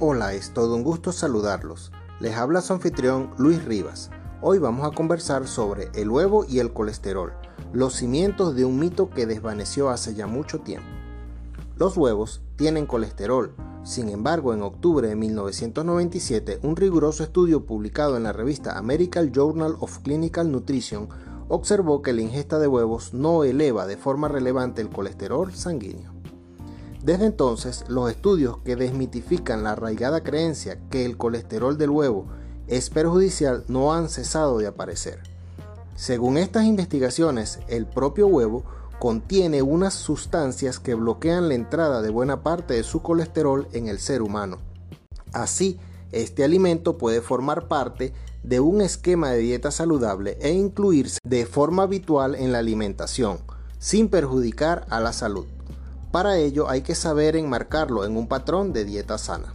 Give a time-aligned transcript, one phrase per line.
[0.00, 1.90] Hola, es todo un gusto saludarlos.
[2.20, 4.10] Les habla su anfitrión Luis Rivas.
[4.40, 7.32] Hoy vamos a conversar sobre el huevo y el colesterol,
[7.72, 10.86] los cimientos de un mito que desvaneció hace ya mucho tiempo.
[11.74, 18.22] Los huevos tienen colesterol, sin embargo, en octubre de 1997, un riguroso estudio publicado en
[18.22, 21.08] la revista American Journal of Clinical Nutrition
[21.48, 26.17] observó que la ingesta de huevos no eleva de forma relevante el colesterol sanguíneo.
[27.08, 32.26] Desde entonces, los estudios que desmitifican la arraigada creencia que el colesterol del huevo
[32.66, 35.20] es perjudicial no han cesado de aparecer.
[35.96, 38.62] Según estas investigaciones, el propio huevo
[38.98, 44.00] contiene unas sustancias que bloquean la entrada de buena parte de su colesterol en el
[44.00, 44.58] ser humano.
[45.32, 45.80] Así,
[46.12, 48.12] este alimento puede formar parte
[48.42, 53.38] de un esquema de dieta saludable e incluirse de forma habitual en la alimentación,
[53.78, 55.46] sin perjudicar a la salud.
[56.10, 59.54] Para ello hay que saber enmarcarlo en un patrón de dieta sana.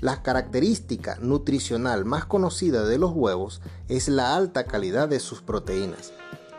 [0.00, 6.12] La característica nutricional más conocida de los huevos es la alta calidad de sus proteínas,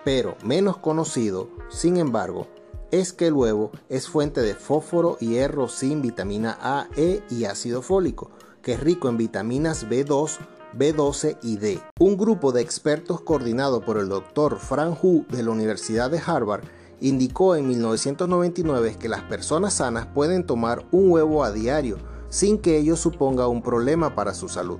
[0.04, 2.48] pero menos conocido, sin embargo,
[2.90, 7.84] es que el huevo es fuente de fósforo, hierro, zinc, vitamina A, E y ácido
[7.84, 8.32] fólico,
[8.64, 10.40] que es rico en vitaminas B2,
[10.76, 11.82] B12 y D.
[12.00, 16.64] Un grupo de expertos coordinado por el doctor Frank Hu de la Universidad de Harvard
[17.02, 21.98] indicó en 1999 que las personas sanas pueden tomar un huevo a diario
[22.30, 24.80] sin que ello suponga un problema para su salud.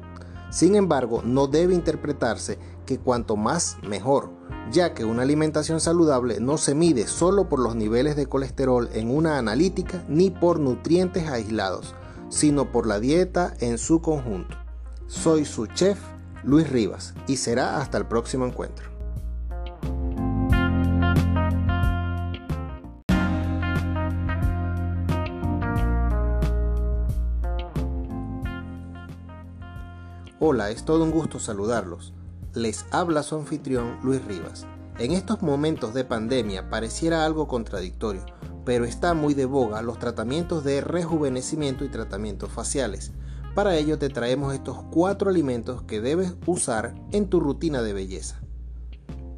[0.50, 4.30] Sin embargo, no debe interpretarse que cuanto más mejor,
[4.72, 9.10] ya que una alimentación saludable no se mide solo por los niveles de colesterol en
[9.10, 11.96] una analítica ni por nutrientes aislados,
[12.30, 14.58] sino por la dieta en su conjunto.
[15.08, 16.00] Soy su chef,
[16.44, 18.95] Luis Rivas, y será hasta el próximo encuentro.
[30.38, 32.12] Hola, es todo un gusto saludarlos.
[32.54, 34.68] Les habla su anfitrión Luis Rivas.
[35.00, 38.26] En estos momentos de pandemia pareciera algo contradictorio,
[38.66, 43.14] pero está muy de boga los tratamientos de rejuvenecimiento y tratamientos faciales.
[43.54, 48.42] Para ello te traemos estos cuatro alimentos que debes usar en tu rutina de belleza.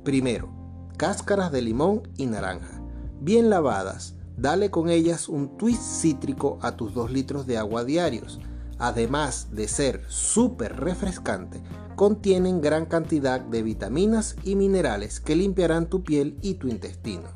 [0.03, 0.51] Primero,
[0.97, 2.81] cáscaras de limón y naranja.
[3.21, 8.39] Bien lavadas, dale con ellas un twist cítrico a tus 2 litros de agua diarios
[8.79, 11.61] además de ser súper refrescante,
[11.95, 17.29] contienen gran cantidad de vitaminas y minerales que limpiarán tu piel y tu intestino.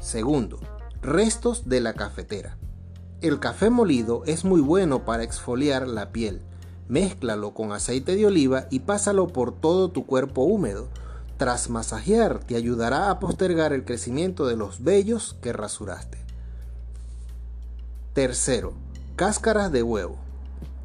[0.00, 0.58] Segundo,
[1.02, 2.56] restos de la cafetera.
[3.20, 6.40] El café molido es muy bueno para exfoliar la piel.
[6.88, 10.88] Mézclalo con aceite de oliva y pásalo por todo tu cuerpo húmedo.
[11.36, 16.18] Tras masajear te ayudará a postergar el crecimiento de los vellos que rasuraste.
[18.14, 18.74] Tercero,
[19.18, 20.16] Cáscaras de huevo.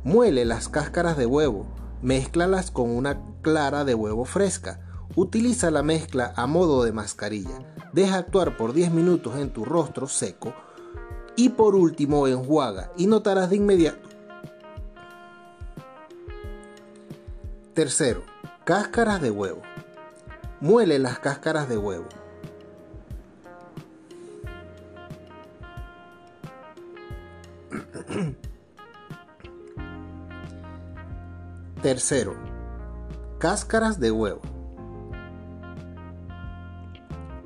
[0.04, 1.68] Muele las cáscaras de huevo,
[2.02, 4.80] mézclalas con una clara de huevo fresca.
[5.16, 7.60] Utiliza la mezcla a modo de mascarilla.
[7.94, 10.52] Deja actuar por 10 minutos en tu rostro seco
[11.36, 14.10] y por último enjuaga y notarás de inmediato.
[17.76, 18.24] Tercero,
[18.64, 19.62] cáscaras de huevo.
[20.60, 22.08] Muele las cáscaras de huevo.
[31.82, 32.36] Tercero,
[33.40, 34.42] cáscaras de huevo.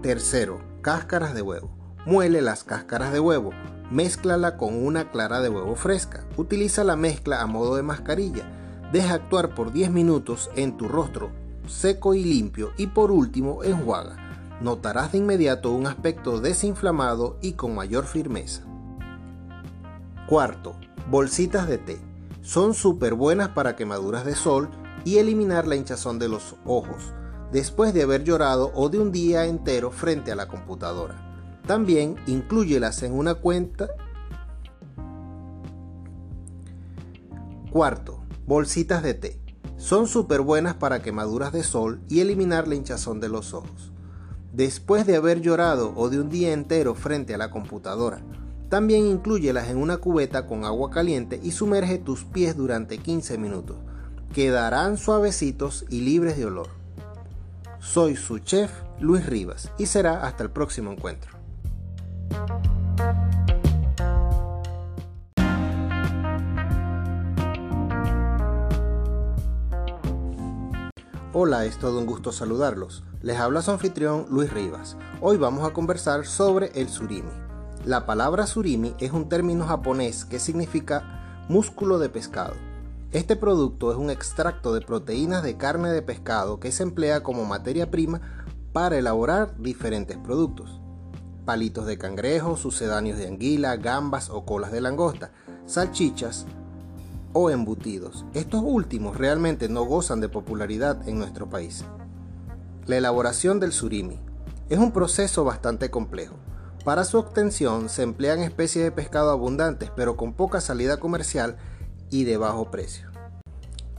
[0.01, 1.69] Tercero, cáscaras de huevo.
[2.05, 3.51] Muele las cáscaras de huevo.
[3.89, 6.25] Mézclala con una clara de huevo fresca.
[6.37, 8.43] Utiliza la mezcla a modo de mascarilla.
[8.91, 11.31] Deja actuar por 10 minutos en tu rostro
[11.67, 14.15] seco y limpio y por último enjuaga.
[14.61, 18.66] Notarás de inmediato un aspecto desinflamado y con mayor firmeza.
[20.27, 20.75] Cuarto,
[21.09, 21.99] bolsitas de té.
[22.41, 24.69] Son súper buenas para quemaduras de sol
[25.05, 27.13] y eliminar la hinchazón de los ojos
[27.51, 31.61] después de haber llorado o de un día entero frente a la computadora.
[31.65, 33.87] También incluyelas en una cuenta.
[37.71, 39.41] Cuarto, bolsitas de té.
[39.77, 43.93] Son súper buenas para quemaduras de sol y eliminar la hinchazón de los ojos.
[44.51, 48.21] Después de haber llorado o de un día entero frente a la computadora,
[48.69, 53.77] también incluyelas en una cubeta con agua caliente y sumerge tus pies durante 15 minutos.
[54.33, 56.67] Quedarán suavecitos y libres de olor.
[57.79, 61.31] Soy su chef Luis Rivas y será hasta el próximo encuentro.
[71.33, 73.03] Hola, es todo un gusto saludarlos.
[73.21, 74.97] Les habla su anfitrión Luis Rivas.
[75.21, 77.46] Hoy vamos a conversar sobre el surimi.
[77.87, 82.53] La palabra surimi es un término japonés que significa músculo de pescado.
[83.13, 87.45] Este producto es un extracto de proteínas de carne de pescado que se emplea como
[87.45, 88.19] materia prima
[88.73, 90.81] para elaborar diferentes productos.
[91.45, 95.31] Palitos de cangrejo, sucedáneos de anguila, gambas o colas de langosta,
[95.65, 96.45] salchichas
[97.31, 98.25] o embutidos.
[98.33, 101.85] Estos últimos realmente no gozan de popularidad en nuestro país.
[102.85, 104.19] La elaboración del surimi
[104.67, 106.35] es un proceso bastante complejo.
[106.87, 111.57] Para su obtención se emplean especies de pescado abundantes pero con poca salida comercial
[112.09, 113.09] y de bajo precio,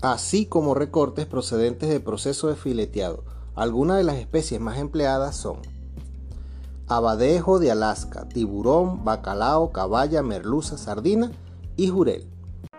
[0.01, 3.25] así como recortes procedentes de proceso de fileteado.
[3.55, 5.59] Algunas de las especies más empleadas son
[6.87, 11.31] abadejo de Alaska, tiburón, bacalao, caballa, merluza, sardina
[11.77, 12.27] y jurel.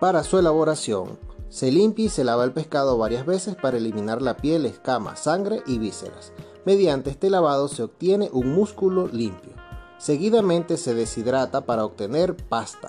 [0.00, 1.20] Para su elaboración,
[1.50, 5.62] se limpia y se lava el pescado varias veces para eliminar la piel, escamas, sangre
[5.68, 6.32] y vísceras.
[6.66, 9.59] Mediante este lavado se obtiene un músculo limpio.
[10.00, 12.88] Seguidamente se deshidrata para obtener pasta,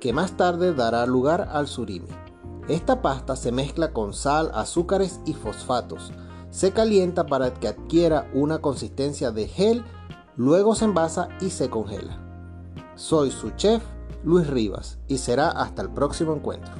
[0.00, 2.06] que más tarde dará lugar al surimi.
[2.68, 6.12] Esta pasta se mezcla con sal, azúcares y fosfatos.
[6.50, 9.84] Se calienta para que adquiera una consistencia de gel,
[10.36, 12.22] luego se envasa y se congela.
[12.94, 13.82] Soy su chef,
[14.22, 16.72] Luis Rivas, y será hasta el próximo encuentro.